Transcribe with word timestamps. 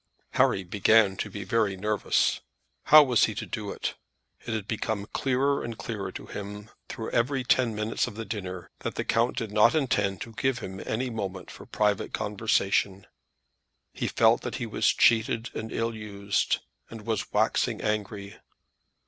Harry 0.31 0.63
began 0.63 1.15
to 1.15 1.29
be 1.29 1.43
very 1.43 1.77
nervous. 1.77 2.39
How 2.85 3.03
was 3.03 3.25
he 3.25 3.35
to 3.35 3.45
do 3.45 3.69
it? 3.69 3.93
It 4.47 4.55
had 4.55 4.67
become 4.67 5.05
clearer 5.05 5.63
and 5.63 5.77
clearer 5.77 6.11
to 6.13 6.25
him 6.25 6.71
through 6.89 7.11
every 7.11 7.43
ten 7.43 7.75
minutes 7.75 8.07
of 8.07 8.15
the 8.15 8.25
dinner, 8.25 8.71
that 8.79 8.95
the 8.95 9.03
count 9.05 9.37
did 9.37 9.51
not 9.51 9.75
intend 9.75 10.19
to 10.21 10.33
give 10.33 10.57
him 10.57 10.81
any 10.87 11.11
moment 11.11 11.51
for 11.51 11.67
private 11.67 12.13
conversation. 12.13 13.05
He 13.93 14.07
felt 14.07 14.41
that 14.41 14.55
he 14.55 14.65
was 14.65 14.87
cheated 14.91 15.51
and 15.53 15.71
ill 15.71 15.93
used, 15.93 16.61
and 16.89 17.05
was 17.05 17.31
waxing 17.31 17.79
angry. 17.79 18.37